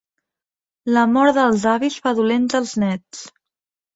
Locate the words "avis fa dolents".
1.73-2.57